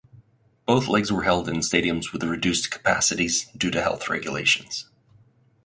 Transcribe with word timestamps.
Both 0.65 0.87
legs 0.87 1.11
were 1.11 1.25
held 1.25 1.47
in 1.47 1.57
stadiums 1.57 2.11
with 2.11 2.23
reduced 2.23 2.71
capacities 2.71 3.45
due 3.55 3.69
to 3.69 3.83
health 3.83 4.09
regulations. 4.09 4.89